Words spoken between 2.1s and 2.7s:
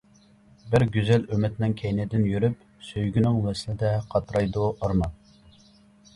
يۈرۈپ،